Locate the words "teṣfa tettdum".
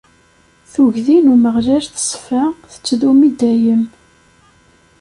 1.87-3.19